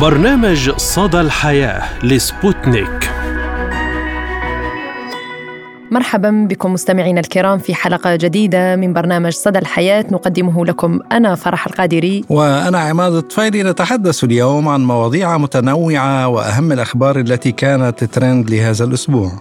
[0.00, 3.10] برنامج صدى الحياة لسبوتنيك.
[5.90, 10.04] مرحبا بكم مستمعينا الكرام في حلقة جديدة من برنامج صدى الحياة.
[10.10, 12.24] نقدمه لكم أنا فرح القادري.
[12.28, 13.62] وأنا عماد الطفيلي.
[13.62, 19.32] نتحدث اليوم عن مواضيع متنوعة وأهم الأخبار التي كانت ترند لهذا الأسبوع.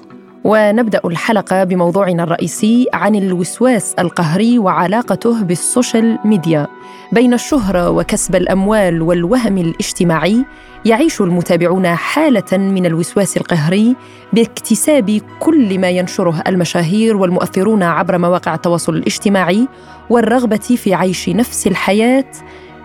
[0.44, 6.68] ونبدأ الحلقة بموضوعنا الرئيسي عن الوسواس القهري وعلاقته بال social media.
[7.12, 10.46] بين الشهرة وكسب الأموال والوهم الاجتماعي
[10.86, 13.96] يعيش المتابعون حالة من الوسواس القهري
[14.34, 19.68] باكتساب كل ما ينشره المشاهير والمؤثرون عبر مواقع التواصل الاجتماعي
[20.10, 22.32] والرغبة في عيش نفس الحياة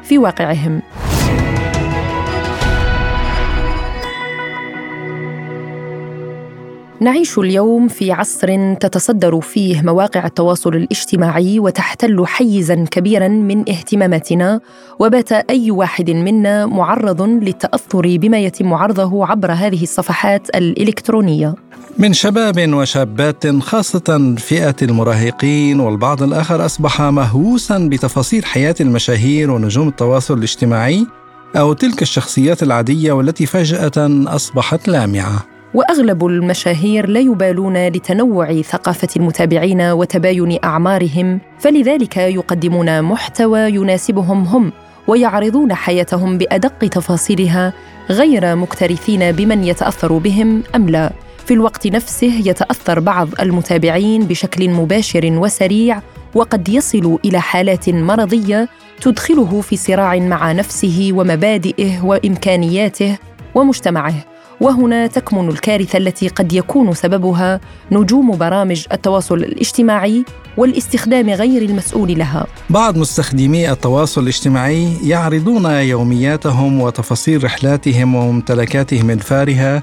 [0.02, 0.83] في واقعهم.
[7.01, 14.61] نعيش اليوم في عصر تتصدر فيه مواقع التواصل الاجتماعي وتحتل حيزا كبيرا من اهتماماتنا
[14.98, 21.55] وبات أي واحد منا معرض للتأثر بما يتم عرضه عبر هذه الصفحات الإلكترونية.
[21.98, 30.39] من شباب وشابات خاصة فئة المراهقين والبعض الآخر أصبح مهووسا بتفاصيل حياة المشاهير ونجوم التواصل
[30.39, 31.06] الاجتماعي
[31.56, 33.92] أو تلك الشخصيات العادية والتي فجأة
[34.27, 35.58] أصبحت لامعة.
[35.74, 44.72] وأغلب المشاهير لا يبالون لتنوع ثقافة المتابعين وتباين أعمارهم فلذلك يقدمون محتوى يناسبهم هم
[45.08, 47.72] ويعرضون حياتهم بأدق تفاصيلها
[48.10, 51.12] غير مكترثين بمن يتأثر بهم أم لا.
[51.47, 56.00] في الوقت نفسه يتأثر بعض المتابعين بشكل مباشر وسريع
[56.34, 58.69] وقد يصل إلى حالات مرضية
[59.00, 63.19] تدخله في صراع مع نفسه ومبادئه وإمكانياته
[63.55, 64.14] ومجتمعه.
[64.61, 67.61] وهنا تكمن الكارثة التي قد يكون سببها
[67.92, 70.25] نجوم برامج التواصل الاجتماعي
[70.56, 72.47] والاستخدام غير المسؤول لها.
[72.70, 79.82] بعض مستخدمي التواصل الاجتماعي يعرضون يومياتهم وتفاصيل رحلاتهم وممتلكاتهم الفارهة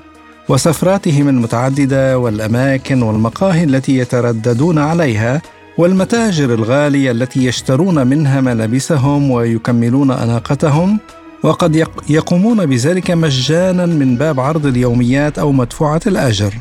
[0.49, 5.41] وسفراتهم المتعددة والأماكن والمقاهي التي يترددون عليها
[5.77, 10.99] والمتاجر الغالية التي يشترون منها ملابسهم ويكملون أناقتهم
[11.43, 16.53] وقد يقومون بذلك مجانا من باب عرض اليوميات أو مدفوعة الأجر.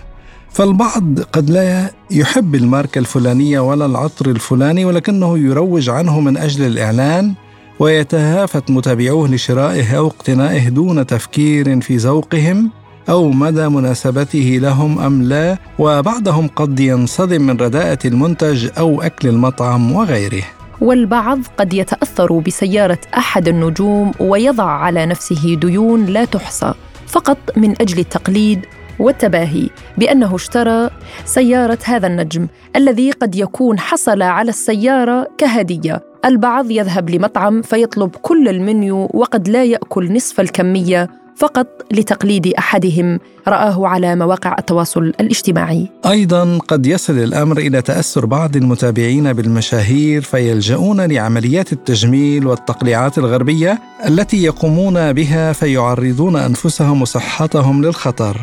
[0.50, 7.34] فالبعض قد لا يحب الماركة الفلانية ولا العطر الفلاني ولكنه يروج عنه من أجل الإعلان
[7.78, 12.70] ويتهافت متابعوه لشرائه أو اقتنائه دون تفكير في ذوقهم
[13.08, 15.58] أو مدى مناسبته لهم أم لا.
[15.78, 20.44] وبعضهم قد ينصدم من رداءة المنتج أو أكل المطعم وغيره.
[20.80, 26.74] والبعض قد يتأثر بسيارة أحد النجوم ويضع على نفسه ديون لا تحصى
[27.06, 28.60] فقط من أجل التقليد
[28.98, 29.68] والتباهي
[29.98, 30.90] بأنه اشترى
[31.24, 32.46] سيارة هذا النجم
[32.76, 36.02] الذي قد يكون حصل على السيارة كهدية.
[36.24, 43.86] البعض يذهب لمطعم فيطلب كل المنيو وقد لا يأكل نصف الكمية فقط لتقليد أحدهم رآه
[43.86, 45.88] على مواقع التواصل الاجتماعي.
[46.06, 53.78] أيضا قد يصل الأمر إلى تأثر بعض المتابعين بالمشاهير فيلجؤون لعمليات التجميل والتقليعات الغربية
[54.08, 58.40] التي يقومون بها فيعرضون أنفسهم وصحتهم للخطر.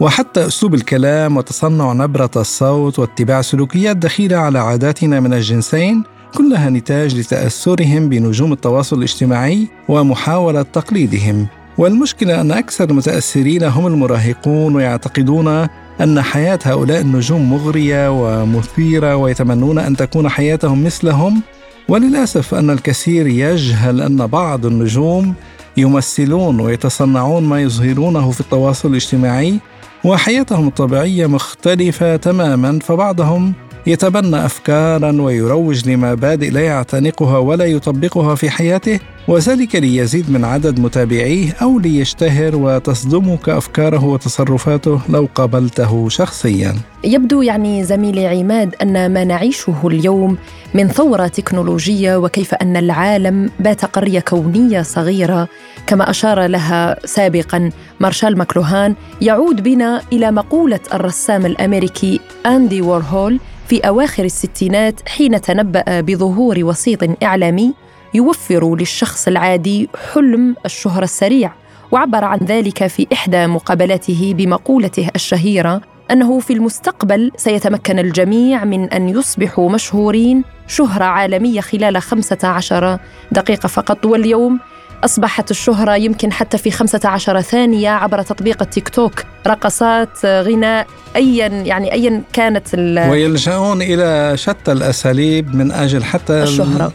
[0.00, 6.02] وحتى أسلوب الكلام وتصنع نبرة الصوت واتباع سلوكيات دخيلة على عاداتنا من الجنسين
[6.34, 11.46] كلها نتاج لتأثرهم بنجوم التواصل الاجتماعي ومحاولة تقليدهم
[11.78, 15.68] والمشكلة أن أكثر المتأثرين هم المراهقون ويعتقدون
[16.00, 21.42] أن حياة هؤلاء النجوم مغرية ومثيرة ويتمنون أن تكون حياتهم مثلهم.
[21.88, 25.34] وللأسف أن الكثير يجهل أن بعض النجوم
[25.76, 29.60] يمثلون ويتصنعون ما يظهرونه في التواصل الاجتماعي
[30.04, 33.52] وحياتهم الطبيعية مختلفة تماما فبعضهم
[33.86, 41.52] يتبنى افكارا ويروج لمبادئ لا يعتنقها ولا يطبقها في حياته وذلك ليزيد من عدد متابعيه
[41.62, 46.74] أو ليشتهر وتصدمك افكاره وتصرفاته لو قابلته شخصيا.
[47.04, 50.36] يبدو يعني زميلي عماد أن ما نعيشه اليوم
[50.74, 55.48] من ثورة تكنولوجية وكيف أن العالم بات قرية كونية صغيرة
[55.86, 57.70] كما أشار لها سابقا
[58.00, 66.00] مارشال ماكلوهان يعود بنا إلى مقولة الرسام الأمريكي أندي وورهول في أواخر الستينات حين تنبأ
[66.00, 67.74] بظهور وسيط إعلامي
[68.14, 71.52] يوفر للشخص العادي حلم الشهرة السريع
[71.92, 75.80] وعبر عن ذلك في إحدى مقابلاته بمقولته الشهيرة
[76.10, 82.98] أنه في المستقبل سيتمكن الجميع من أن يصبحوا مشهورين شهرة عالمية خلال 15
[83.32, 84.60] دقيقة فقط واليوم
[85.04, 89.22] أصبحت الشهرة يمكن حتى في 15 ثانية عبر تطبيق التيك توك.
[89.46, 90.86] رقصات غناء
[91.16, 92.74] أيا يعني أيا كانت
[93.10, 96.92] ويلجؤون إلى شتى الأساليب من أجل حتى الشهرة.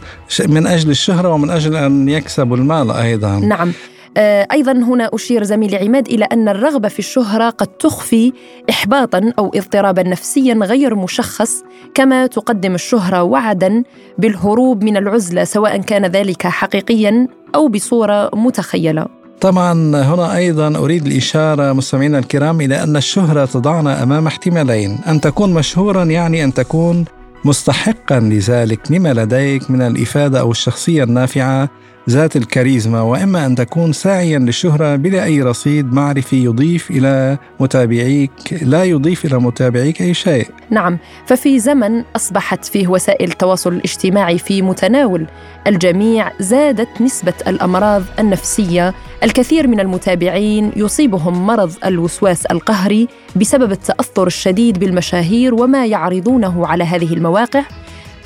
[0.48, 3.38] من أجل الشهرة ومن أجل أن يكسبوا المال أيضا.
[3.38, 3.72] نعم.
[4.16, 8.32] آه، أيضا هنا أشير زميلي عماد إلى أن الرغبة في الشهرة قد تخفي
[8.70, 11.62] احباطا أو اضطرابا نفسيا غير مشخص
[11.94, 13.82] كما تقدم الشهرة وعدا
[14.18, 19.06] بالهروب من العزلة سواء كان ذلك حقيقيا أو بصورة متخيلة.
[19.40, 19.72] طبعا
[20.04, 26.04] هنا أيضا أريد الإشارة مستمعينا الكرام إلى أن الشهرة تضعنا أمام احتمالين أن تكون مشهورا
[26.04, 27.04] يعني أن تكون
[27.44, 31.68] مستحقا لذلك لما لديك من الإفادة أو الشخصية النافعة
[32.08, 38.30] ذات الكاريزما وإما أن تكون ساعيا للشهرة بلا أي رصيد معرفي يضيف إلى متابعيك
[38.62, 40.46] لا يضيف إلى متابعيك أي شيء.
[40.70, 45.26] نعم، ففي زمن أصبحت فيه وسائل التواصل الاجتماعي في متناول.
[45.66, 48.94] الجميع زادت نسبة الأمراض النفسية،
[49.24, 57.12] الكثير من المتابعين يصيبهم مرض الوسواس القهري بسبب التأثر الشديد بالمشاهير وما يعرضونه على هذه
[57.12, 57.62] المواقع.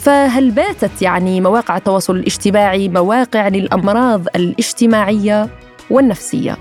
[0.04, 5.48] فهل باتت يعني مواقع التواصل الاجتماعي مواقع للأمراض الاجتماعية
[5.90, 6.56] والنفسية؟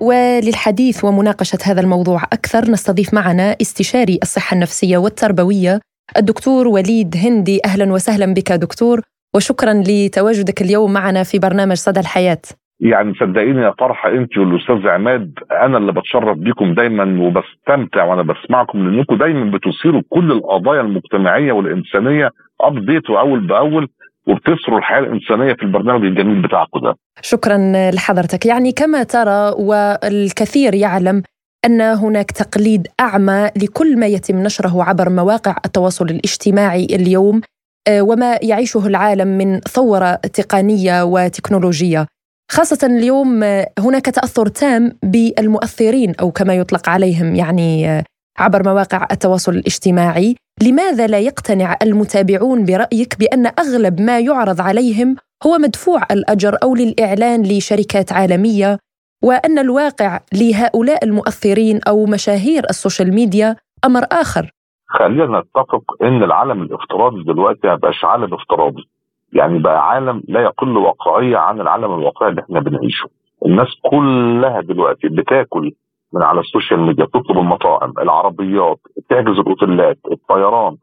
[0.00, 5.80] وللحديث ومناقشة هذا الموضوع أكثر نستضيف معنا استشاري الصحة النفسية والتربوية
[6.16, 7.60] الدكتور وليد هندي.
[7.64, 9.00] أهلا وسهلا بك دكتور
[9.34, 12.42] وشكرا لتواجدك اليوم معنا في برنامج صدى الحياة.
[12.80, 18.78] يعني صدقيني يا فرحه انت والأستاذ عماد أنا اللي بتشرف بيكم دايما وبستمتع وأنا بسمعكم
[18.88, 22.30] لأنكم دايما بتثيروا كل القضايا المجتمعية والإنسانية
[22.60, 23.88] ابديت وأول بأول
[24.26, 26.94] وبتسروا الحياة الإنسانية في البرنامج الجميل بتاعكم ده.
[27.22, 27.58] شكرا
[27.90, 31.22] لحضرتك، يعني كما ترى والكثير يعلم
[31.66, 37.40] أن هناك تقليد أعمى لكل ما يتم نشره عبر مواقع التواصل الاجتماعي اليوم
[37.88, 42.06] آه، وما يعيشه العالم من ثورة تقنية وتكنولوجية.
[42.50, 43.42] خاصة اليوم
[43.78, 48.04] هناك تأثر تام بالمؤثرين أو كما يطلق عليهم يعني
[48.38, 50.36] عبر مواقع التواصل الاجتماعي.
[50.62, 57.42] لماذا لا يقتنع المتابعون برأيك بأن أغلب ما يعرض عليهم هو مدفوع الأجر أو للإعلان
[57.42, 58.78] لشركات عالمية
[59.22, 64.50] وأن الواقع لهؤلاء المؤثرين أو مشاهير ال social media أمر آخر؟
[64.86, 68.88] خلينا نتفق إن العالم الافتراضي دلوقتي ما بقاش عالم افتراضي.
[69.34, 73.08] يعني بقى عالم لا يقل واقعيه عن العالم الواقعي اللي إحنا بنعيشه.
[73.46, 75.72] الناس كلها دلوقتي بتاكل
[76.12, 78.78] من على ال social media تطلب المطاعم العربيات
[79.10, 80.76] تحجز الأوتيلات الطيران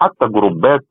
[0.00, 0.84] حتى جروبات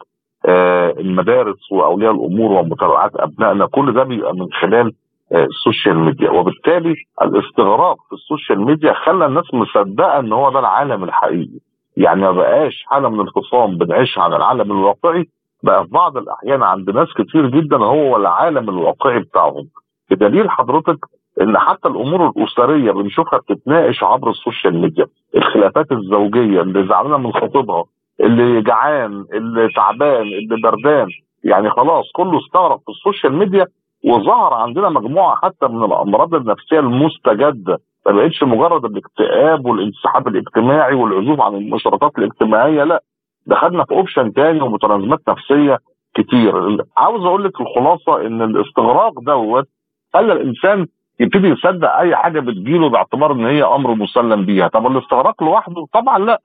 [0.46, 3.66] آه المدارس وأولياء الأمور ومتابعات أبنائنا.
[3.66, 4.92] كل ده بيبقى من خلال
[5.32, 6.30] آه ال social media.
[6.32, 11.60] وبالتالي الاستغراق في ال social media خلى الناس مصدقة إن هو ده العالم الحقيقي.
[11.98, 15.26] يعني ما بقاش حالة من الخصام بنعيشها عن العالم الواقعي
[15.64, 19.68] بقى في بعض الأحيان عند ناس كتير جدا هو العالم الواقعي بتاعهم.
[20.12, 20.98] بدليل حضرتك
[21.42, 25.06] إن حتى الأمور الأسرية بنشوفها بتتناقش عبر ال social media.
[25.36, 27.84] الخلافات الزوجية اللي زعلانة من خطيبها
[28.20, 31.08] اللي جعان اللي تعبان اللي بردان
[31.44, 33.66] يعني خلاص كله استغرق في ال social media
[34.06, 37.78] وظهر عندنا مجموعة حتى من الأمراض النفسية المستجدة.
[38.06, 43.04] ما بقتش مجرد الاكتئاب والانسحاب الاجتماعي والعزوف عن المشاركات الاجتماعية لا.
[43.48, 45.78] دخلنا في option تاني ومتلازمات نفسية
[46.16, 46.54] كتير.
[46.98, 49.66] عاوز أقول لك الخلاصة إن الاستغراق دوت
[50.14, 50.88] خلى الإنسان
[51.20, 54.68] يبتدي يصدق أي حاجة بتجيله باعتبار إن هي أمر مسلم بيها.
[54.68, 56.42] طب الاستغراق لوحده؟ طبعا لأ.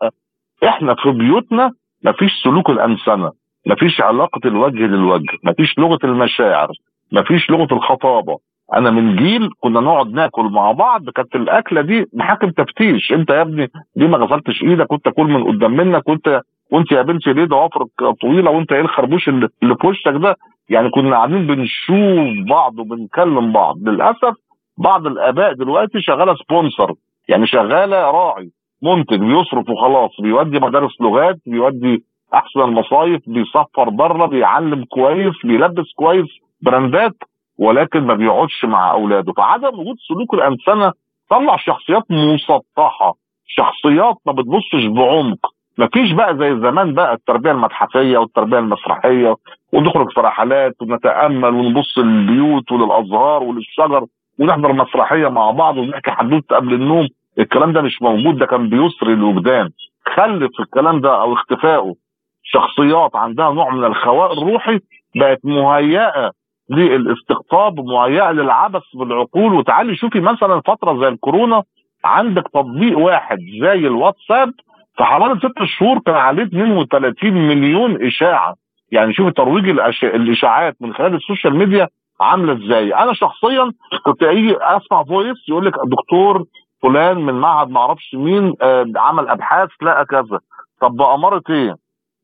[0.65, 1.71] إحنا في بيوتنا
[2.05, 3.33] مفيش سلوك الأنسنة
[3.67, 6.69] مفيش علاقة الوجه للوجه مفيش لغة المشاعر
[7.13, 8.37] مفيش لغة الخطابة.
[8.75, 13.13] أنا من جيل كنا نقعد ناكل مع بعض كانت الأكلة دي محاكم تفتيش.
[13.13, 16.41] أنت يا ابني ليه ما غسلتش إيدك وانت كل من قدام منك وانت
[16.73, 17.89] وانت يا بنتي ليه ضوافرك
[18.21, 19.49] طويلة وانت إيه الخربوش اللي
[19.81, 20.37] في وشك ده؟
[20.69, 23.77] يعني كنا قاعدين بنشوف بعض وبنكلم بعض.
[23.89, 24.35] للأسف
[24.79, 26.93] بعض الآباء دلوقتي شغالة sponsor
[27.29, 28.51] يعني شغالة راعي
[28.83, 36.27] منتج بيصرف وخلاص بيودي مدارس لغات بيودي أحسن المصايف بيسفر بره بيعلم كويس بيلبس كويس
[36.63, 37.17] brand ات
[37.59, 39.33] ولكن ما بيقعدش مع أولاده.
[39.33, 40.93] فعدم وجود سلوك الأنسنة
[41.31, 43.15] طلع شخصيات مسطحة
[43.47, 45.39] شخصيات ما بتبصش بعمق.
[45.79, 49.37] مفيش بقى زي زمان بقى التربية المتحفية والتربية المسرحية
[49.73, 54.05] ونخرج في رحلات ونتأمل ونبص للبيوت وللأزهار وللشجر
[54.39, 57.09] ونحضر مسرحية مع بعض ونحكي حدوتة قبل النوم.
[57.39, 59.71] الكلام ده مش موجود ده كان بيسري الوجدان.
[60.15, 61.95] خلف الكلام ده أو اختفائه.
[62.43, 64.81] شخصيات عندها نوع من الخواء الروحي
[65.17, 66.31] بقت مهيئة
[66.71, 69.55] للاستقطاب مهيئة للعبث بالعقول.
[69.55, 71.63] وتعالي شوفي مثلا فترة زي الكورونا
[72.05, 74.53] عندك تطبيق واحد زي الواتساب
[74.97, 78.55] في حوالي ست شهور كان عليه 32 مليون إشاعة.
[78.93, 79.69] يعني شوف ترويج
[80.05, 81.89] الإشاعات من خلال ال social media
[82.21, 82.95] عاملة إزاي.
[82.95, 83.73] أنا شخصيا
[84.05, 86.45] كنت أجي أسمع voice يقول لك دكتور
[86.83, 90.39] فلان من معهد ما أعرفش مين آه عمل أبحاث لقى كذا.
[90.81, 91.75] طب باماره إيه؟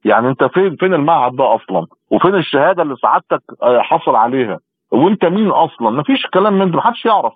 [0.04, 4.58] يعني أنت فين فين المعهد ده أصلا؟ وفين الشهادة اللي سعادتك آه، حصل عليها؟
[4.92, 7.32] وأنت مين أصلا؟ مفيش كلام من ده محدش يعرف.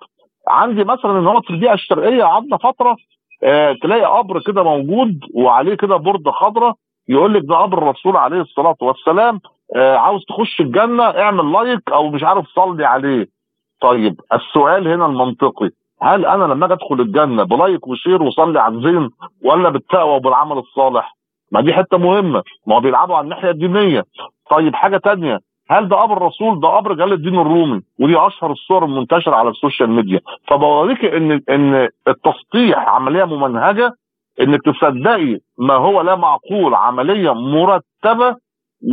[0.49, 2.95] عندي مثلا إن هو في البيئة الشرقية قعدنا فترة
[3.43, 6.73] آه تلاقي قبر كده موجود وعليه كده برده خضراء
[7.09, 9.39] يقول لك ده قبر الرسول عليه الصلاة والسلام
[9.75, 13.27] آه عاوز تخش الجنة اعمل like أو مش عارف صلي عليه
[13.81, 15.69] طيب السؤال هنا المنطقي
[16.01, 19.09] هل أنا لما أجي أدخل الجنة ب like و share وصلي على الزين
[19.45, 21.15] ولا بالتقوى وبالعمل الصالح؟
[21.51, 24.03] ما دي حتة مهمة ما هو بيلعبوا على الناحية الدينية
[24.49, 25.39] طيب حاجة تانية
[25.69, 29.55] هل ده قبر الرسول ده قبر جلال الدين الرومي ودي أشهر الصور المنتشرة على ال
[29.55, 30.19] social media.
[30.47, 33.91] فبوريك إن إن التسطيح عملية ممنهجة
[34.41, 38.35] إنك تصدقي ما هو لا معقول عملية مرتبة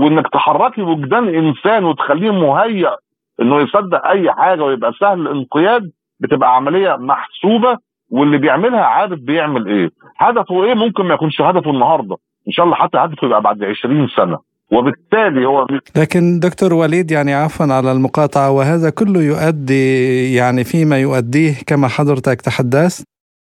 [0.01, 2.97] وإنك تحركي وجدان إنسان وتخليه مهيأ
[3.41, 7.79] إنه يصدق أي حاجة ويبقى سهل الانقياد بتبقى عملية محسوبة
[8.13, 9.91] واللي بيعملها عارف بيعمل إيه.
[10.19, 12.17] هدفه إيه؟ ممكن ما يكونش هدفه النهارده.
[12.49, 14.39] إن شاء الله حتى هدفه يبقى بعد 20 سنة.
[14.73, 21.55] وبالتالي هو لكن دكتور وليد يعني عفوا على المقاطعة وهذا كله يؤدي يعني فيما يؤديه
[21.67, 23.05] كما حضرتك تحدثت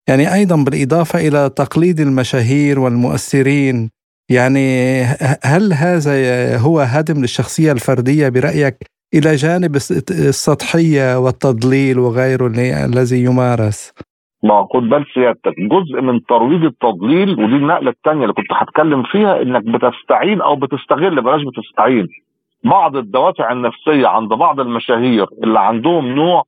[0.08, 3.90] يعني أيضا بالإضافة إلى تقليد المشاهير والمؤثرين
[4.30, 5.02] يعني
[5.44, 8.76] هل هذا هو هدم للشخصية الفردية برأيك
[9.14, 9.76] إلى جانب
[10.10, 12.46] السطحية والتضليل وغيره
[12.84, 13.92] الذي يمارس؟
[14.42, 19.42] ما خد بال سيادتك جزء من ترويج التضليل ودي النقلة الثانية اللي كنت هتكلم فيها
[19.42, 22.08] إنك بتستعين أو بتستغل بلاش بتستعين.
[22.64, 26.42] بعض الدوافع النفسية عند بعض المشاهير اللي عندهم نوع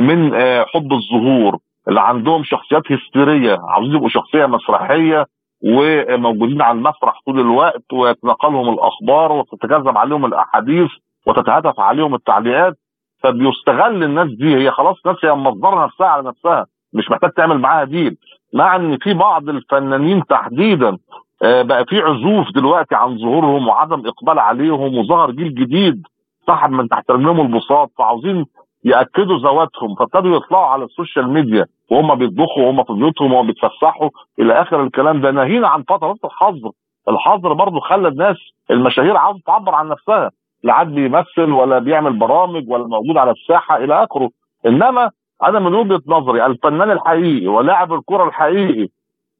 [0.00, 5.26] من آه، حب الظهور اللي عندهم شخصيات هستيرية عاوزين يبقوا شخصية مسرحية
[5.64, 10.90] وموجودين على المسرح طول الوقت ويتنقلهم الأخبار وتتكذب عليهم الأحاديث
[11.26, 12.74] وتتهتف عليهم التعليقات.
[13.22, 17.84] فبيستغل الناس دي هي خلاص ناس هي مصدره نفسها على نفسها مش محتاج تعمل معاها
[17.84, 18.16] deal.
[18.54, 20.96] مع إن في بعض الفنانين تحديدا
[21.42, 26.02] آه، بقى في عزوف دلوقتي عن ظهورهم وعدم إقبال عليهم وظهر جيل جديد
[26.46, 28.46] سحب من تحت رجلهم البساط فعاوزين
[28.84, 29.94] يأكدوا ذواتهم.
[29.94, 34.10] فابتدوا يطلعوا على ال social media وهم بيطبخوا وهم في بيوتهم وهم بيتفسحوا.
[34.38, 36.70] إلى آخر الكلام ده ناهينا عن فترات الحظر.
[37.08, 38.36] الحظر برضه خلى الناس
[38.70, 40.30] المشاهير عاوزة تعبر عن نفسها.
[40.62, 44.30] لا عاد بيمثل ولا بيعمل برامج ولا موجود على الساحة إلى آخره.
[44.66, 45.10] إنما
[45.44, 48.88] أنا من وجهة نظري الفنان الحقيقي ولاعب الكرة الحقيقي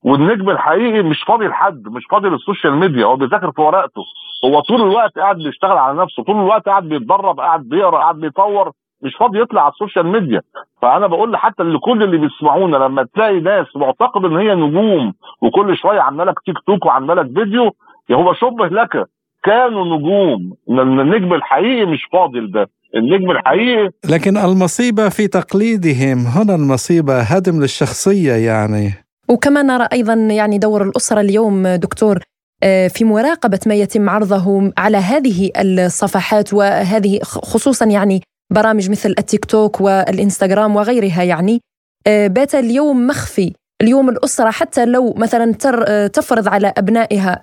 [0.05, 4.03] والنجم الحقيقي مش فاضي لحد مش فاضي لل social media هو بيذاكر في ورقته
[4.45, 8.73] هو طول الوقت قاعد بيشتغل على نفسه طول الوقت قاعد بيتدرب قاعد بيقرأ قاعد بيطور
[9.03, 10.43] مش فاضي يطلع على ال social media.
[10.83, 15.13] فأنا بقول حتى لكل اللي بيسمعونا لما تلاقي ناس معتقد إن هي نجوم
[15.43, 17.75] وكل شوية لك تيك توك وعامله لك فيديو
[18.13, 19.07] هو شبه لك
[19.43, 22.69] كانوا نجوم النجم الحقيقي مش فاضي لده.
[22.95, 23.91] النجم الحقيقي.
[24.05, 28.93] لكن المصيبة في تقليدهم هنا المصيبة هدم للشخصية يعني.
[29.29, 32.19] وكما نرى أيضا يعني دور الأسرة اليوم دكتور
[32.63, 39.45] آه، في مراقبة ما يتم عرضه على هذه الصفحات وهذه خصوصا يعني برامج مثل التيك
[39.45, 41.61] توك والإنستغرام وغيرها يعني.
[42.07, 43.53] آه، بات اليوم مخفي.
[43.83, 45.55] اليوم الأسرة حتى لو مثلا
[45.89, 47.43] آه، تفرض على أبنائها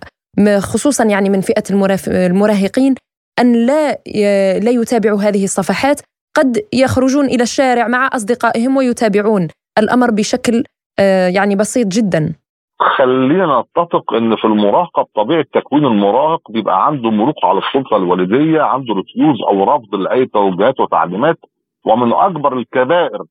[0.59, 1.63] خصوصا يعني من فئة
[2.07, 2.95] المراهقين
[3.39, 3.91] أن لا
[4.59, 6.01] لا يتابعوا هذه الصفحات.
[6.37, 9.47] قد يخرجون إلى الشارع مع أصدقائهم ويتابعون
[9.79, 10.63] الأمر بشكل
[10.99, 12.35] آه، يعني بسيط جدا.
[12.79, 18.93] خلينا نتفق إن في المراهقه بطبيعه تكوين المراهق بيبقى عنده مروق على السلطة الوالدية عنده
[18.93, 21.37] رفيوز أو رفض لأي توجيهات وتعليمات.
[21.85, 23.23] ومن أكبر الكبائر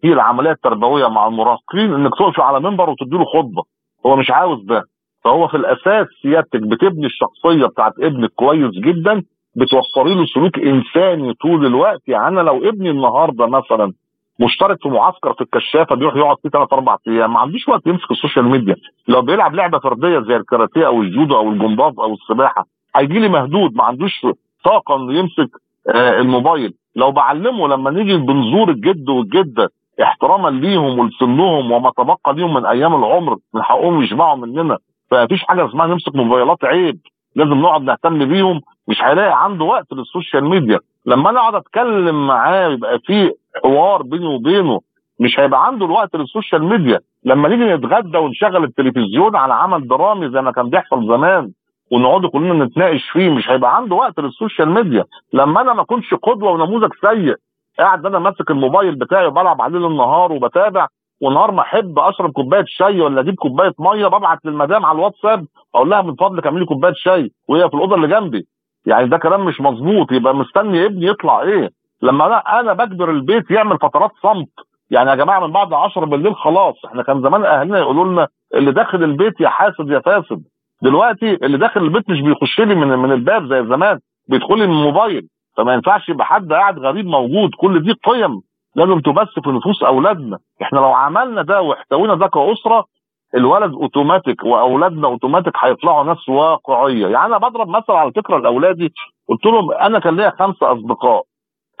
[0.00, 3.62] في العملية التربوية مع المراهقين إنك تقف على منبر وتدي له خطبة.
[4.06, 4.82] هو مش عاوز ده.
[5.24, 9.22] فهو في الأساس سيادتك بتبني الشخصية بتاعت ابنك كويس جدا.
[9.56, 12.00] بتوفري له سلوك إنساني طول الوقت.
[12.08, 13.92] يعني أنا لو ابني النهارده مثلا
[14.40, 18.10] مشترك في معسكر في الكشافة بيروح يقعد فيه ثلاث أربع أيام ما عندوش وقت يمسك
[18.10, 18.76] ال social media.
[19.08, 23.74] لو بيلعب لعبة فردية زي الكاراتيه أو الجودو أو الجمباز أو السباحة هيجي لي مهدود
[23.74, 24.26] ما عندوش
[24.64, 25.50] طاقة إنه يمسك
[25.94, 26.74] آه الموبايل.
[26.96, 29.68] لو بعلمه لما نيجي بنزور الجد والجدة
[30.02, 34.78] احتراما ليهم ولسنهم وما تبقى ليهم من أيام العمر من حقهم يشبعوا مننا.
[35.10, 36.98] فمفيش حاجة اسمها نمسك موبايلات عيب
[37.36, 38.60] لازم نقعد نهتم بيهم.
[38.88, 40.78] مش هيلاقي عنده وقت لل social media.
[41.06, 44.80] لما أنا أقعد أتكلم معاه يبقى في حوار بيني وبينه
[45.20, 47.00] مش هيبقى عنده الوقت لل social media.
[47.24, 51.50] لما نيجي نتغدى ونشغل التلفزيون على عمل درامي زي ما كان بيحصل زمان
[51.92, 55.04] ونقعد كلنا نتناقش فيه مش هيبقى عنده وقت للسوشيال ميديا.
[55.32, 57.34] لما أنا ما أكونش قدوة ونموذج سيء
[57.78, 60.86] قاعد أنا ماسك الموبايل بتاعي وبلعب عليه النهار وبتابع
[61.22, 65.90] ونهار ما أحب أشرب كوباية شاي ولا أجيب كوباية مية ببعت للمدام على الواتساب أقول
[65.90, 68.46] لها من فضلك اعملي كوباية شاي وهي في الأوضة اللي جنبي.
[68.86, 70.12] يعني ده كلام مش مظبوط.
[70.12, 71.70] يبقى مستني ابني يطلع إيه؟
[72.02, 74.48] لما أنا أنا بجبر البيت يعمل فترات صمت.
[74.90, 76.74] يعني يا جماعة من بعد 10 بالليل خلاص.
[76.86, 80.42] إحنا كان زمان أهلنا يقولوا لنا اللي داخل البيت يا حاسد يا فاسد.
[80.82, 83.98] دلوقتي اللي داخل البيت مش بيخش لي من من الباب زي زمان.
[84.28, 85.22] بيدخل لي من الموبايل.
[85.56, 87.50] فما ينفعش يبقى حد قاعد غريب موجود.
[87.58, 88.40] كل دي قيم
[88.76, 90.38] لازم تبث في نفوس أولادنا.
[90.62, 92.84] إحنا لو عملنا ده واحتوينا ده كأسرة
[93.34, 97.06] الولد اوتوماتيك وأولادنا اوتوماتيك هيطلعوا ناس واقعية.
[97.08, 98.92] يعني أنا بضرب مثل على فكرة لأولادي
[99.28, 101.22] قلت لهم أنا كان ليا خمسه أصدقاء.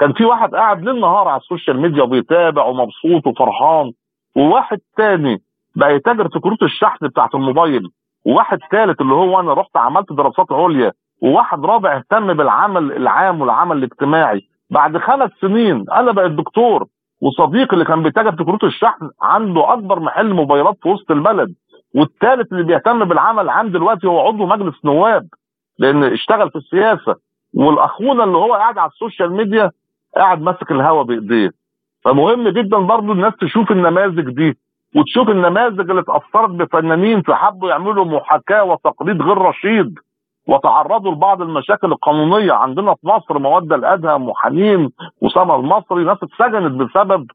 [0.00, 3.92] كان في واحد قاعد ليل نهار على ال social media وبيتابع ومبسوط وفرحان
[4.36, 5.38] وواحد تاني
[5.76, 7.82] بقى يتاجر في كروت الشحن بتاعت الموبايل
[8.26, 10.92] وواحد ثالث اللي هو أنا رحت عملت دراسات عليا
[11.22, 14.40] وواحد رابع اهتم بالعمل العام والعمل الاجتماعي.
[14.70, 16.84] بعد خمس سنين أنا بقيت دكتور.
[17.24, 21.54] وصديقي اللي كان بيتاجر في كروت الشحن عنده أكبر محل موبايلات في وسط البلد
[21.94, 25.26] والثالث اللي بيهتم بالعمل عام دلوقتي هو عضو مجلس نواب
[25.78, 27.14] لأن اشتغل في السياسة
[27.54, 29.70] والأخونا اللي هو قاعد على ال social media
[30.16, 31.50] قاعد ماسك الهوا بإيديه.
[32.04, 34.58] فمهم جدا برضو الناس تشوف النماذج دي
[34.96, 39.98] وتشوف النماذج اللي اتأثرت بفنانين فحبوا يعملوا محاكاة وتقليد غير رشيد.
[40.48, 42.52] وتعرضوا لبعض المشاكل القانونية.
[42.52, 44.90] عندنا في مصر موده الأدهم وحنين
[45.22, 47.26] وسما المصري ناس اتسجنت بسبب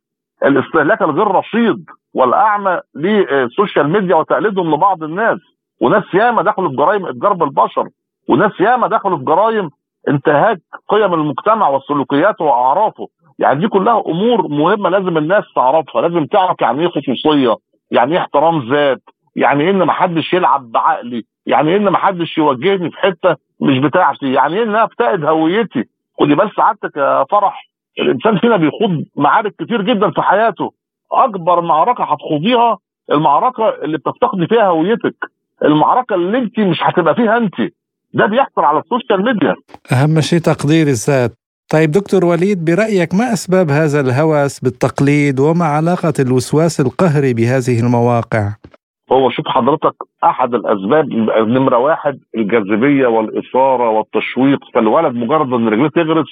[0.46, 5.38] الاستهلاك الغير رشيد والأعمى لل social media وتقليدهم لبعض الناس.
[5.82, 7.88] وناس ياما دخلوا في جرائم اتجار بالبشر
[8.30, 9.70] وناس ياما دخلوا في جرائم
[10.08, 13.08] انتهاك قيم المجتمع وسلوكياته وأعرافه.
[13.40, 17.56] يعني دي كلها أمور مهمة لازم الناس تعرفها لازم تعرف يعني إيه خصوصية
[17.92, 19.02] يعني إيه احترام ذات
[19.36, 24.34] يعني إن ما حدش يلعب بعقلي يعني إن ما حدش يوجهني في حتة مش بتاعتي
[24.34, 25.84] يعني إن أنا افتقد هويتي.
[26.20, 27.70] خدي بس سعادتك يا فرح
[28.00, 30.72] الإنسان فينا بيخوض معارك كتير جدا في حياته.
[31.12, 32.78] أكبر معركة هتخوضيها
[33.12, 35.16] المعركة اللي بتفتقدي فيها هويتك.
[35.66, 37.56] المعركة اللي أنت مش هتبقى فيها أنت.
[38.14, 39.56] ده بيحصل على ال social media.
[39.92, 41.32] أهم شيء تقدير الذات.
[41.72, 48.50] طيب دكتور وليد برأيك ما أسباب هذا الهوس بالتقليد وما علاقة الوسواس القهري بهذه المواقع؟
[49.12, 51.10] هو شوف حضرتك أحد الأسباب
[51.48, 56.28] نمرة واحد الجاذبية والإثارة والتشويق فالولد مجرد إن رجليه تغرس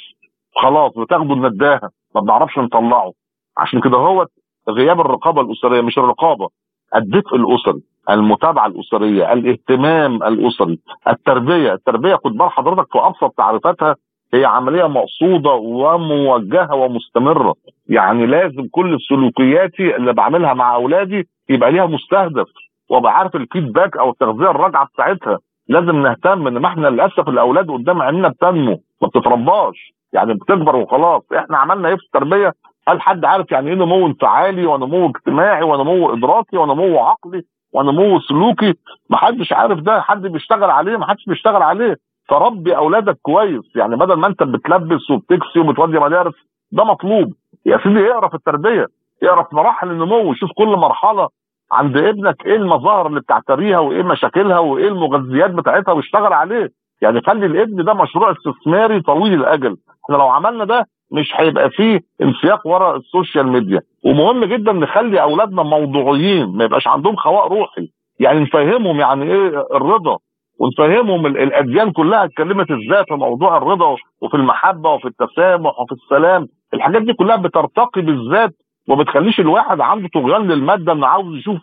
[0.56, 3.12] خلاص بتاخده النداهة ما بنعرفش نطلعه.
[3.58, 4.26] عشان كده هو
[4.70, 6.50] غياب الرقابة الأسرية مش الرقابة
[6.96, 11.74] الدفء الأسري المتابعة الأسرية الاهتمام الأسري التربية.
[11.74, 13.96] التربية خد بال حضرتك في أبسط تعريفاتها
[14.34, 17.54] هي عملية مقصودة وموجهة ومستمرة.
[17.90, 22.48] يعني لازم كل سلوكياتي اللي بعملها مع أولادي يبقى ليها مستهدف.
[22.90, 25.40] وابقى عارف الفيدباك أو التغذيه الراجعة بتاعتها.
[25.70, 29.94] لازم نهتم ان ما إحنا للأسف الأولاد قدام عيننا بتنمو ما بتترباش.
[30.14, 31.22] يعني بتكبر وخلاص.
[31.38, 32.54] إحنا عملنا إيه في التربية؟
[32.88, 37.42] هل حد عارف يعني إيه نمو انفعالي ونمو اجتماعي ونمو إدراكي ونمو عقلي
[37.74, 38.74] ونمو سلوكي؟
[39.10, 40.02] ما حدش عارف ده.
[40.02, 41.96] حد بيشتغل عليه؟ ما حدش بيشتغل عليه.
[42.30, 43.76] تربي أولادك كويس.
[43.76, 46.34] يعني بدل ما انت بتلبس وبتكسي وبتودي مدارس
[46.72, 47.34] ده مطلوب.
[47.66, 48.86] يا سيدي اقرا في التربية.
[49.24, 50.30] اقرا في مراحل النمو.
[50.30, 51.30] وشوف كل مرحلة
[51.72, 56.70] عند ابنك إيه المظاهر اللي بتعتريها وايه مشاكلها وايه المغذيات بتاعتها واشتغل عليه؟
[57.02, 59.78] يعني خلي الابن ده مشروع استثماري طويل الأجل.
[60.06, 63.80] إحنا لو عملنا ده مش هيبقى فيه انسياق ورا ال social media.
[64.06, 67.88] ومهم جدا نخلي أولادنا موضوعيين ما يبقاش عندهم خواء روحي.
[68.20, 70.18] يعني نفهمهم يعني إيه الرضا
[70.60, 76.48] ونفهمهم الأديان كلها اتكلمت إزاي في موضوع الرضا وفي المحبة وفي التسامح وفي السلام.
[76.74, 78.52] الحاجات دي كلها بترتقي بالذات
[78.88, 81.58] وما بتخليش الواحد عنده طغيان للمادة إنه عاوز يشوف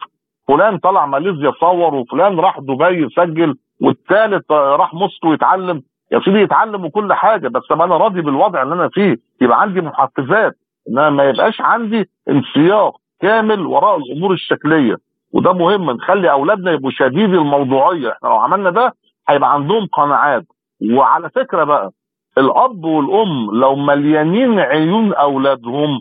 [0.48, 5.82] فلان طلع ماليزيا صور وفلان راح دبي يسجل والثالث راح موسكو يتعلم.
[6.12, 9.16] يا سيدي يتعلم وكل حاجة بس ابقى أنا راضي بالوضع اللي أنا فيه.
[9.40, 10.52] يبقى عندي محفزات.
[10.88, 14.96] إنما ما يبقاش عندي انسياق كامل وراء الأمور الشكلية.
[15.32, 15.90] وده مهم.
[15.90, 18.12] نخلي أولادنا يبقوا شديدي الموضوعية.
[18.12, 18.92] إحنا لو عملنا ده
[19.28, 20.44] هيبقى عندهم قناعات.
[20.92, 21.90] وعلى فكرة بقى
[22.38, 26.00] الأب والأم لو مليانين عيون أولادهم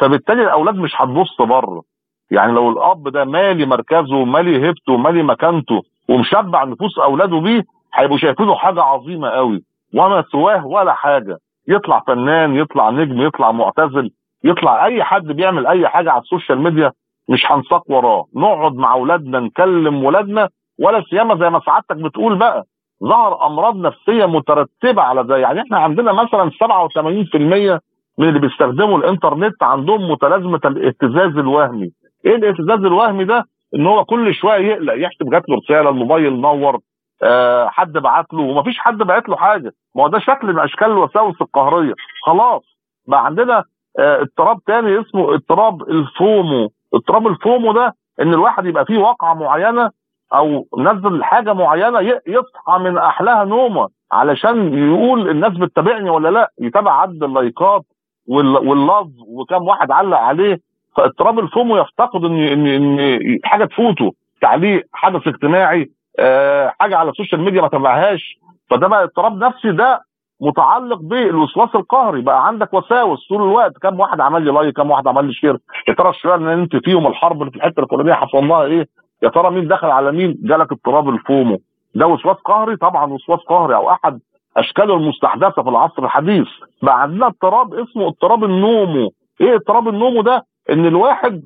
[0.00, 1.82] فبالتالي الأولاد مش هتبص بره.
[2.30, 8.18] يعني لو الأب ده مالي مركزه ومالي هيبته ومالي مكانته ومشبع نفوس أولاده بيه هيبقوا
[8.18, 9.62] شايفينه حاجة عظيمة قوي.
[9.94, 11.38] وما سواه ولا حاجة.
[11.68, 14.10] يطلع فنان يطلع نجم يطلع معتزل
[14.44, 16.92] يطلع أي حد بيعمل أي حاجة على ال social media
[17.28, 18.24] مش هنساق وراه.
[18.36, 20.48] نقعد مع أولادنا نكلم ولادنا
[20.80, 22.64] ولا سيما زي ما سعادتك بتقول بقى.
[23.04, 27.80] ظهر أمراض نفسية مترتبة على ده يعني إحنا عندنا مثلا 87%
[28.18, 31.90] من اللي بيستخدموا الانترنت عندهم متلازمة الاهتزاز الوهمي.
[32.26, 36.78] إيه الاهتزاز الوهمي ده؟ ان هو كل شوية يقلق يحسب جات له رسالة الموبايل نور
[37.22, 39.72] آه حد بعت له ومفيش حد بعت له حاجة.
[39.96, 41.92] ما هو ده شكل من أشكال الوساوس القهرية.
[42.26, 42.62] خلاص
[43.08, 43.64] بقى عندنا
[43.98, 46.68] آه اضطراب تاني اسمه اضطراب الفومو.
[46.94, 49.90] اضطراب الفومو ده إن الواحد يبقى فيه واقعة معينة
[50.34, 57.00] أو نزل حاجة معينة يصحى من أحلاها نومة علشان يقول الناس بتتابعني ولا لأ يتابع
[57.00, 57.82] عدد اللايكات
[58.28, 60.60] وال love وكم واحد علق عليه
[60.96, 67.10] فاضطراب ال FOMO يفتقد إن إن إن حاجة تفوته تعليق حدث اجتماعي آه حاجة على
[67.10, 68.38] ال social media ما تابعهاش
[68.70, 70.00] فده بقى اضطراب نفسي ده
[70.40, 72.20] متعلق بالوسواس القهري.
[72.20, 73.78] بقى عندك وساوس طول الوقت.
[73.78, 75.58] كم واحد عمل لي like كم واحد عمل لي share.
[75.88, 78.88] يا ترى الشويه اللي انت فيهم الحرب اللي في الحتة الفلانية حصل لها إيه؟
[79.22, 81.60] يا ترى مين دخل على مين؟ جالك اضطراب ال FOMO.
[81.94, 83.74] ده وسواس قهري؟ طبعا وسواس قهري.
[83.74, 84.20] أو أحد
[84.58, 86.46] اشكاله المستحدثة في العصر الحديث.
[86.82, 89.10] بقى عندنا اضطراب اسمه اضطراب النومو.
[89.40, 91.42] إيه اضطراب النومو ده؟ إن الواحد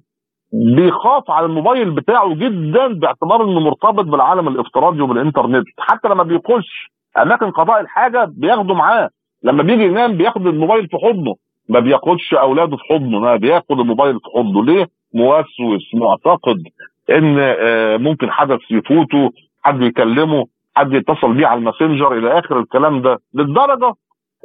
[0.76, 5.64] بيخاف على الموبايل بتاعه جدا باعتبار إنه مرتبط بالعالم الافتراضي وبالإنترنت.
[5.78, 9.08] حتى لما بيخش أماكن قضاء الحاجة بياخده معاه.
[9.44, 11.34] لما بيجي ينام بياخد الموبايل في حضنه.
[11.68, 14.64] ما بياخدش أولاده في حضنه ما بياخد الموبايل في حضنه.
[14.64, 16.62] ليه؟ موسوس معتقد
[17.10, 19.30] إن آه، ممكن حدث يفوته
[19.62, 20.44] حد يكلمه.
[20.74, 23.94] حد يتصل بيه على ال Messenger إلى آخر الكلام ده للدرجة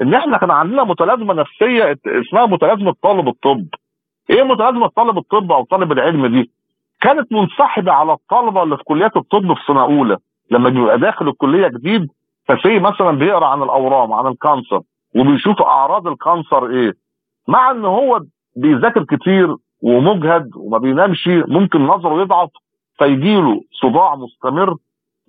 [0.02, 3.68] إن إحنا كان عندنا متلازمة نفسية اسمها متلازمة طالب الطب.
[4.30, 6.52] إيه متلازمة طالب الطب أو طالب العلم دي؟
[7.02, 10.18] كانت منسحبة على الطلبة اللي في كليات الطب في سنة أولى.
[10.52, 12.08] لما بيبقى داخل الكلية جديد
[12.48, 14.82] فسي مثلا بيقرأ عن الأورام عن ال cancer
[15.16, 16.94] وبيشوف أعراض ال cancer إيه.
[17.48, 18.20] مع إن هو
[18.56, 22.50] بيذاكر كتير ومجهد وما بينامش ممكن نظره يضعف
[22.98, 24.76] فيجيله صداع مستمر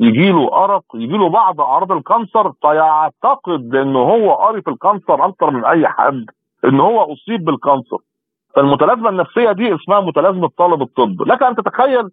[0.00, 5.50] يجيله أرق يجيله بعض أعراض ال cancer فيعتقد إن هو قاري في ال cancer أكتر
[5.50, 6.24] من أي حد
[6.64, 7.98] إن هو أصيب بال cancer.
[8.56, 11.22] فالمتلازمة النفسية دي اسمها متلازمة طالب الطب.
[11.22, 12.10] لك أن تتخيل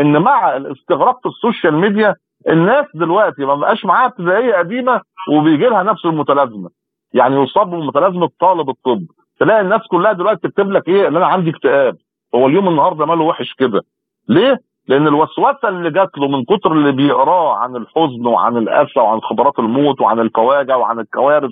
[0.00, 2.14] إن مع الاستغراق في ال social media
[2.48, 5.00] الناس دلوقتي ما بقاش معاها ابتدائية قديمة
[5.32, 6.70] وبيجي لها نفس المتلازمة.
[7.14, 9.02] يعني يصاب بمتلازمة طالب الطب.
[9.40, 11.96] تلاقي الناس كلها دلوقتي تكتب لك إيه؟ إن أنا عندي اكتئاب.
[12.34, 13.82] هو اليوم النهارده ماله وحش كده.
[14.28, 19.20] ليه؟ لأن الوسوسة اللي جات له من كتر اللي بيقراه عن الحزن وعن الاسى وعن
[19.20, 21.50] خبرات الموت وعن الفواجع وعن الكوارث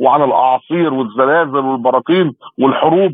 [0.00, 3.12] وعن الأعاصير والزلازل والبراكين والحروب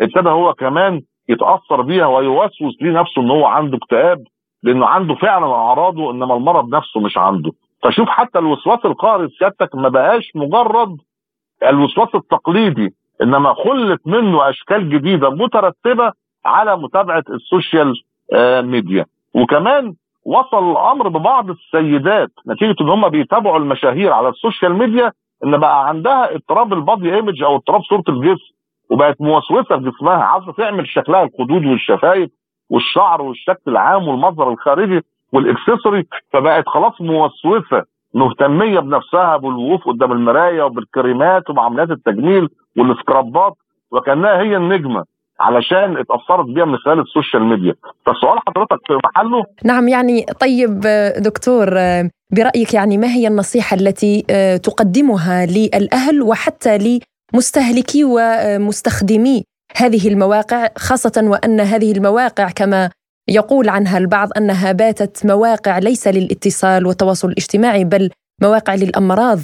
[0.00, 4.24] ابتدى هو كمان يتأثر بيها ويوسوس ليه نفسه إن هو عنده اكتئاب
[4.62, 7.52] لأنه عنده فعلا أعراضه إنما المرض نفسه مش عنده.
[7.82, 10.96] فشوف حتى الوسواس القهري سيادتك ما بقاش مجرد
[11.68, 16.12] الوسواس التقليدي إنما خلت منه أشكال جديدة مترتبة
[16.44, 17.94] على متابعة ال social
[18.62, 19.04] media.
[19.34, 19.94] وكمان
[20.26, 25.12] وصل الأمر ببعض السيدات نتيجة إن هم بيتابعوا المشاهير على ال social media
[25.44, 28.54] إن بقى عندها اضطراب ال body image أو اضطراب صورة الجسم
[28.90, 32.30] وبقت موسوسة في جسمها عاوزه تعمل شكلها الخدود والشفايف
[32.70, 35.00] والشعر والشكل العام والمظهر الخارجي
[35.32, 37.82] وال accessory فبقت خلاص موسوسة
[38.14, 43.52] مهتمية بنفسها بالوقوف قدام المرايه وبالكريمات وبعمليات التجميل والسكرابات
[43.92, 45.04] وكأنها هي النجمة.
[45.40, 47.74] علشان اتأثرت بيها من خلال ال social media.
[48.06, 50.80] فالسؤال حضرتك في محله؟ نعم يعني طيب
[51.18, 51.70] دكتور
[52.32, 54.22] برأيك يعني ما هي النصيحة التي
[54.62, 57.00] تقدمها للأهل وحتى
[57.34, 59.44] لمستهلكي ومستخدمي
[59.76, 62.90] هذه المواقع خاصة وأن هذه المواقع كما
[63.28, 68.10] يقول عنها البعض أنها باتت مواقع ليس للاتصال والتواصل الاجتماعي بل
[68.42, 69.38] مواقع للأمراض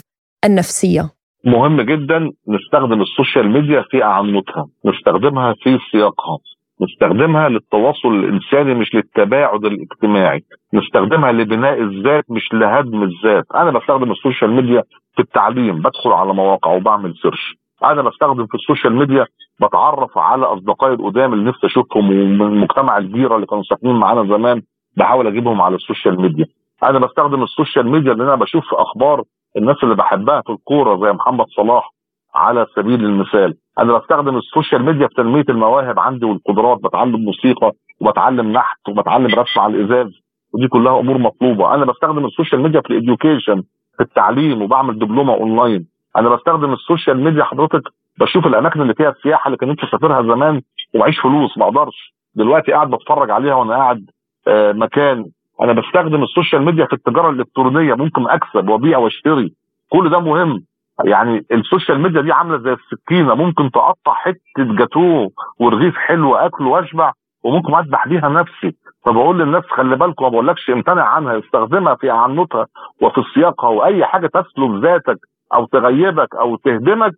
[0.45, 1.11] النفسية؟
[1.47, 6.39] مهم جدا نستخدم ال social media في اعنتها نستخدمها في سياقها
[6.83, 10.41] نستخدمها للتواصل الإنساني مش للتباعد الاجتماعي
[10.75, 13.45] نستخدمها لبناء الذات مش لهدم الذات.
[13.55, 14.83] أنا بستخدم ال social media
[15.17, 17.55] في التعليم بدخل على مواقع وبعمل search
[17.85, 19.27] أنا بستخدم في ال social media
[19.63, 24.63] بتعرف على أصدقائي القدام اللي نفسي أشوفهم ومن مجتمع الجيره اللي كانوا ساكنين معانا زمان
[24.97, 26.47] بحاول أجيبهم على ال social media.
[26.83, 29.23] أنا بستخدم ال social media لأن أنا بشوف أخبار
[29.57, 31.91] الناس اللي بحبها في الكورة زي محمد صلاح
[32.35, 37.73] على سبيل المثال أنا بستخدم ال social media في تنمية المواهب عندي والقدرات بتعلم موسيقى
[38.01, 40.13] وبتعلم نحت وبتعلم رسم على الإزاز
[40.55, 41.75] ودي كلها أمور مطلوبة.
[41.75, 43.63] أنا بستخدم ال social media في ال education
[43.97, 45.87] في التعليم وبعمل دبلومة أونلاين.
[46.17, 47.83] أنا بستخدم ال social media حضرتك
[48.21, 50.63] بشوف الأماكن اللي فيها السياحة اللي كان نفسي اسافرها زمان
[50.95, 52.15] ومعيش فلوس ما أقدرش.
[52.35, 54.11] دلوقتي قاعد بتفرج عليها وأنا قاعد
[54.49, 55.25] آه مكان
[55.63, 59.53] أنا بستخدم ال social media في التجارة الإلكترونية ممكن أكسب وأبيع وأشتري.
[59.93, 60.61] كل ده مهم.
[61.05, 66.67] يعني ال social media دي عاملة زي السكينة ممكن تقطع حتة جاتوه ورغيف حلو اكل
[66.67, 67.13] وأشبع
[67.45, 68.77] وممكن أذبح بيها نفسي.
[69.07, 72.67] فبقول للناس خلي بالكم ما بقولكش امتنع عنها استخدمها في اعنتها
[73.03, 75.19] وفي سياقها وأي حاجة تسلب ذاتك
[75.55, 77.13] أو تغيبك أو تهدمك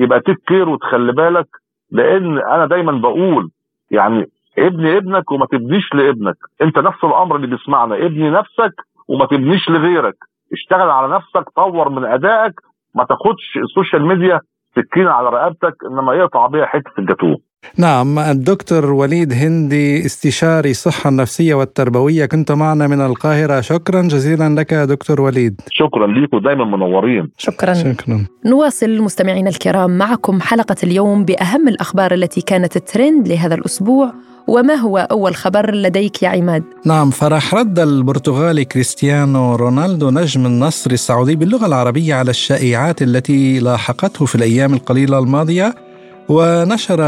[0.00, 1.46] يبقى take care وتخلي بالك.
[1.90, 3.50] لأن أنا دايما بقول
[3.90, 4.26] يعني
[4.66, 6.36] ابني ابنك وما تبنيش لابنك.
[6.62, 7.94] انت نفس الأمر اللي بيسمعنا.
[8.06, 8.74] ابني نفسك
[9.08, 10.14] وما تبنيش لغيرك.
[10.52, 12.54] اشتغل على نفسك طور من أدائك.
[12.94, 14.40] ما تاخدش ال social media
[14.76, 17.36] سكينة على رقبتك إنما يقطع بيها حتة الجاتوه.
[17.76, 23.60] نعم الدكتور وليد هندي استشاري الصحة النفسية والتربوية كنت معنا من القاهرة.
[23.60, 25.60] شكرا جزيلا لك دكتور وليد.
[25.70, 27.30] شكرا لكم دايما منورين.
[27.38, 27.74] شكرا.
[27.74, 28.26] شكرا.
[28.46, 34.12] نواصل مستمعينا الكرام معكم حلقة اليوم بأهم الأخبار التي كانت ترند لهذا الأسبوع
[34.48, 40.90] وما هو أول خبر لديك يا عماد؟ نعم فرح رد البرتغالي كريستيانو رونالدو نجم النصر
[40.90, 45.87] السعودي باللغة العربية على الشائعات التي لاحقته في الأيام القليلة الماضية.
[46.28, 47.00] ونشر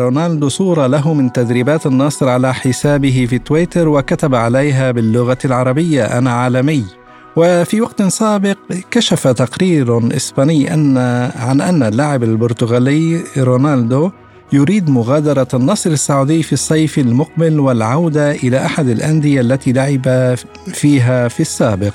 [0.00, 6.30] رونالدو صورة له من تدريبات النصر على حسابه في تويتر وكتب عليها باللغة العربية أنا
[6.32, 6.84] عالمي.
[7.36, 8.56] وفي وقت سابق
[8.90, 10.98] كشف تقرير إسباني أن
[11.36, 14.10] عن أن اللاعب البرتغالي رونالدو
[14.52, 20.34] يريد مغادرة النصر السعودي في الصيف المقبل والعودة إلى أحد الأندية التي لعب
[20.72, 21.94] فيها في السابق.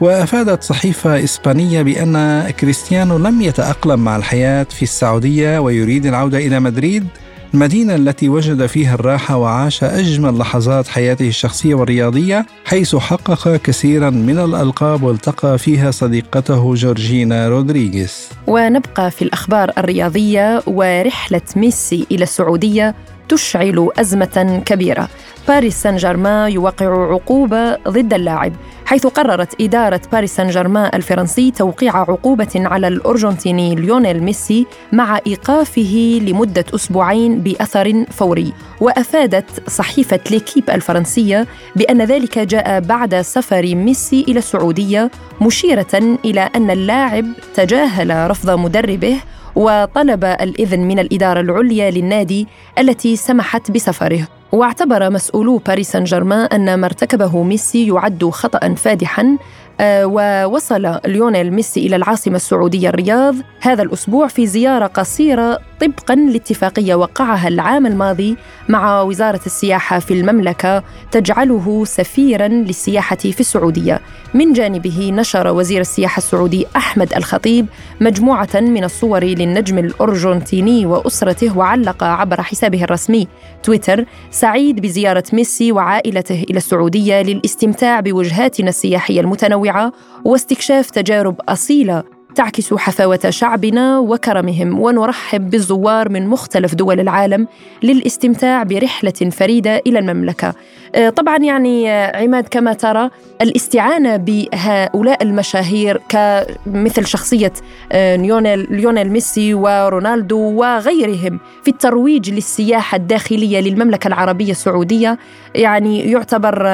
[0.00, 7.06] وأفادت صحيفة إسبانية بأن كريستيانو لم يتأقلم مع الحياة في السعودية ويريد العودة إلى مدريد
[7.54, 14.38] المدينة التي وجد فيها الراحة وعاش أجمل لحظات حياته الشخصية والرياضية حيث حقق كثيرا من
[14.38, 18.28] الألقاب والتقى فيها صديقته جورجينا رودريغيز.
[18.46, 22.94] ونبقى في الأخبار الرياضية ورحلة ميسي إلى السعودية
[23.28, 25.08] تشعل أزمة كبيرة.
[25.48, 28.52] باريس سان جيرمان يوقع عقوبة ضد اللاعب
[28.86, 36.20] حيث قررت إدارة باريس سان جيرمان الفرنسي توقيع عقوبة على الأرجنتيني ليونيل ميسي مع إيقافه
[36.22, 38.52] لمدة أسبوعين بأثر فوري.
[38.80, 46.70] وأفادت صحيفة ليكيب الفرنسية بأن ذلك جاء بعد سفر ميسي إلى السعودية مشيرة إلى أن
[46.70, 49.16] اللاعب تجاهل رفض مدربه
[49.56, 52.48] وطلب الإذن من الإدارة العليا للنادي
[52.78, 54.39] التي سمحت بسفره.
[54.52, 59.38] واعتبر مسؤولو باريس سان جيرمان أن ما ارتكبه ميسي يعد خطأ فادحا
[59.80, 66.94] آه، ووصل ليونيل ميسي إلى العاصمة السعودية الرياض هذا الأسبوع في زيارة قصيرة طبقا لاتفاقية
[66.94, 68.36] وقعها العام الماضي
[68.68, 74.00] مع وزارة السياحة في المملكة تجعله سفيرا للسياحة في السعودية.
[74.34, 77.66] من جانبه نشر وزير السياحة السعودي أحمد الخطيب
[78.00, 83.28] مجموعة من الصور للنجم الأرجنتيني وأسرته وعلق عبر حسابه الرسمي
[83.62, 89.92] تويتر سعيد بزيارة ميسي وعائلته إلى السعودية للاستمتاع بوجهاتنا السياحية المتنوعة
[90.24, 97.46] واستكشاف تجارب أصيلة تعكس حفاوة شعبنا وكرمهم ونرحب بالزوار من مختلف دول العالم
[97.82, 100.54] للاستمتاع برحلة فريدة إلى المملكة.
[100.94, 103.10] آه، طبعا يعني آه، عماد كما ترى
[103.42, 107.52] الاستعانة بهؤلاء المشاهير كمثل شخصية
[107.92, 115.18] آه، ليونيل ليونيل ميسي ورونالدو وغيرهم في الترويج للسياحة الداخلية للمملكة العربية السعودية
[115.54, 116.66] يعني يعتبر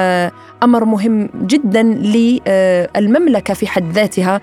[0.63, 4.41] أمر مهم جدا للمملكه في حد ذاتها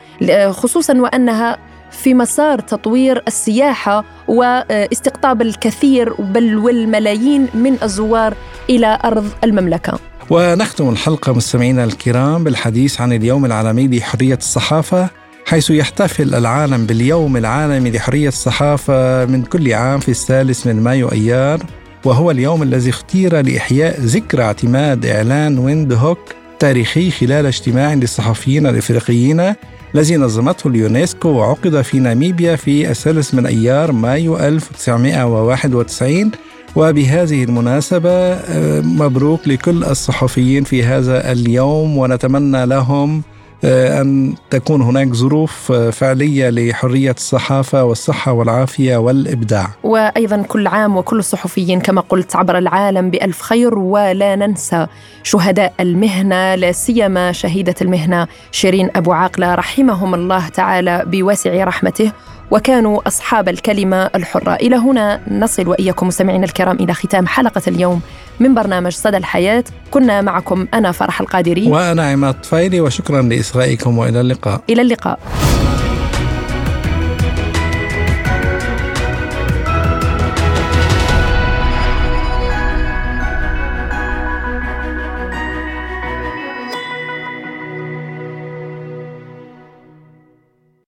[0.50, 1.58] خصوصا وأنها
[1.90, 8.34] في مسار تطوير السياحة واستقطاب الكثير بل والملايين من الزوار
[8.70, 9.98] إلى أرض المملكة.
[10.30, 15.08] ونختم الحلقة مستمعينا الكرام بالحديث عن اليوم العالمي لحرية الصحافة
[15.46, 21.60] حيث يحتفل العالم باليوم العالمي لحرية الصحافة من كل عام في الثالث من مايو أيار
[22.04, 26.18] وهو اليوم الذي اختير لإحياء ذكرى اعتماد إعلان ويند هوك
[26.58, 29.54] تاريخي خلال اجتماع للصحفيين الإفريقيين
[29.94, 36.30] الذي نظمته اليونسكو وعقد في ناميبيا في الثالث من أيار مايو 1991
[36.76, 43.22] وبهذه المناسبة آه، مبروك لكل الصحفيين في هذا اليوم ونتمنى لهم
[43.64, 49.70] أن تكون هناك ظروف آه، فعلية لحرية الصحافة والصحة والعافية والإبداع.
[49.82, 54.86] وأيضا كل عام وكل الصحفيين كما قلت عبر العالم بألف خير ولا ننسى
[55.22, 62.12] شهداء المهنة لا سيما شهيدة المهنة شيرين أبو عاقلة رحمهم الله تعالى بواسع رحمته.
[62.50, 64.54] وكانوا أصحاب الكلمة الحرة.
[64.54, 68.00] إلى هنا نصل وإياكم مستمعينا الكرام إلى ختام حلقة اليوم
[68.40, 69.64] من برنامج صدى الحياة.
[69.90, 71.68] كنا معكم أنا فرح القادري.
[71.68, 74.60] وأنا عماد طفيلي وشكرا لإصغائكم وإلى اللقاء.
[74.70, 75.18] إلى اللقاء.